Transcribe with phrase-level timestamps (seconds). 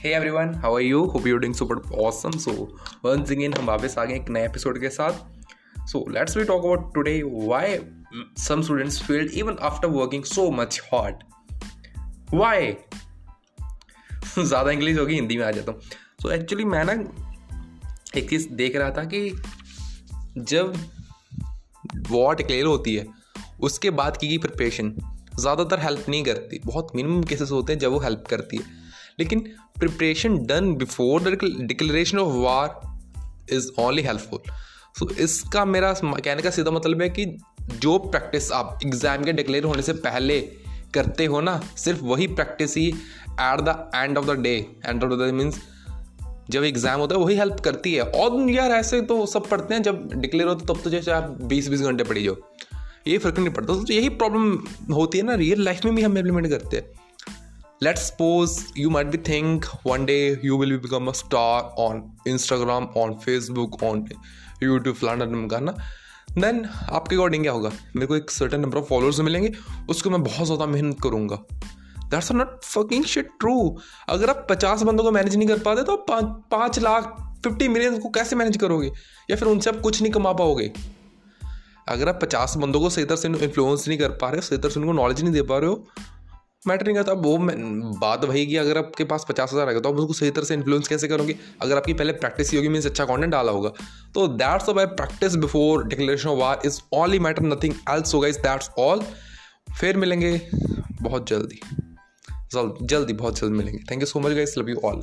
[0.00, 2.52] Hey everyone how are you hope you super awesome so
[3.04, 6.64] once again हम वापस आ गए एक नए एपिसोड के साथ। So let's we talk
[6.64, 7.76] about today why
[8.38, 11.22] some students fail even after working so much hard
[12.34, 12.72] why
[14.38, 15.80] ज़्यादा English होगी, हिंदी में आ जाता हूँ।
[16.22, 16.92] सो एक्चुअली मैं ना
[18.18, 19.30] एक चीज़ देख रहा था कि
[20.38, 20.74] जब
[22.10, 23.06] वॉर डिक्लेयर होती है,
[23.60, 24.94] उसके बाद की गई प्रिपरेशन
[25.40, 28.78] ज़्यादातर हेल्प नहीं करती। बहुत मिनिमम केसेस होते हैं जब वो हेल्प करती है।
[29.20, 29.40] लेकिन
[29.78, 34.52] preparation done before the declaration of war is only helpful
[34.98, 37.26] so इसका मेरा कहने का सीधा मतलब है कि
[37.72, 40.40] जो प्रैक्टिस आप एग्ज़ाम के डिक्लेयर होने से पहले
[40.94, 44.54] करते हो ना, सिर्फ़ वही practice he at the end of the day
[44.86, 45.60] end of the day means
[46.50, 49.82] जब एग्ज़ाम होता है वही हेल्प करती है। और यार ऐसे तो सब पढ़ते हैं,
[49.82, 52.36] जब डिक्लेयर होता तब तो जैसे आप बीस बीस घंटे पढ़ी जाओ।
[53.08, 56.18] ये फ़र्क नहीं पड़ता। तो यही प्रॉब्लम होती है ना रियल लाइफ में भी हम
[56.18, 56.99] इम्प्लीमेंट करते हैं।
[57.84, 62.88] Suppose you might be think one day you will be become a star on Instagram
[62.96, 64.04] on Facebook on
[64.62, 65.72] YouTube फ्लाना का ना
[66.38, 67.70] देन आपके अकॉर्डिंग क्या होगा?
[67.96, 69.52] मेरे को एक सर्टन नंबर ऑफ़ फॉलोअर्स मिलेंगे,
[69.90, 71.36] उसको मैं बहुत ज़्यादा मेहनत करूँगा।
[72.04, 75.96] That's not fucking shit true अगर आप पचास बंदों को मैनेज नहीं कर पाते तो
[75.96, 78.92] आप पाँच लाख फिफ्टी मिलियन को कैसे मैनेज करोगे?
[79.30, 80.72] या फिर उनसे आप कुछ नहीं कमा पाओगे?
[81.88, 84.58] अगर आप पचास बंदों को सही तरह से इन्फ्लुएंस नहीं कर पा रहे हो, सही
[84.58, 85.86] तरह से उनको नॉलेज नहीं दे पा रहे हो
[86.64, 87.36] मैटर नहीं करता। अब वो
[87.98, 90.54] बात वही कि अगर आपके पास पचास हज़ार आएगा तो आप उसको सही तरह से
[90.54, 91.36] इन्फ्लुएंस कैसे करोगे?
[91.62, 93.72] अगर आपकी पहले प्रैक्टिस ही होगी मीन्स अच्छा कंटेंट डाला होगा।
[94.14, 98.38] तो that's why practice before declaration of war is only matter nothing else होगा इज़
[98.38, 99.04] दैट्स ऑल
[99.70, 100.40] फिर मिलेंगे
[101.02, 101.60] बहुत जल्दी।
[102.52, 105.02] जल्दी, बहुत जल्द मिलेंगे। Thank you so much guys love you all